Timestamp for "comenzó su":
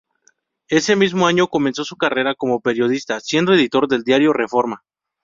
1.47-1.95